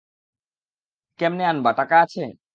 [1.19, 2.21] কেমনে আনবা, টাকা আছে?